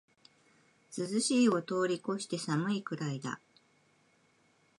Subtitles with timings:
[0.97, 3.39] 涼しいを通りこして寒いくらいだ